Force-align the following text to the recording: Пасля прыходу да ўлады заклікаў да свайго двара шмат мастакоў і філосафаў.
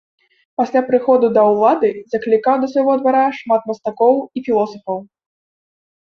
Пасля 0.59 0.81
прыходу 0.87 1.25
да 1.35 1.43
ўлады 1.49 1.89
заклікаў 2.13 2.55
да 2.65 2.71
свайго 2.73 2.93
двара 3.03 3.21
шмат 3.41 3.61
мастакоў 3.73 4.15
і 4.37 4.45
філосафаў. 4.49 4.97